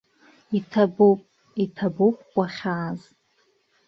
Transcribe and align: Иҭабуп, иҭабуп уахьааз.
Иҭабуп, 0.57 1.19
иҭабуп 1.63 2.17
уахьааз. 2.37 3.01